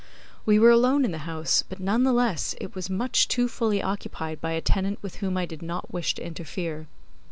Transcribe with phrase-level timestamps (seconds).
[0.47, 3.83] We were alone in the house, but none the less it was much too fully
[3.83, 6.87] occupied by a tenant with whom I did not wish to interfere.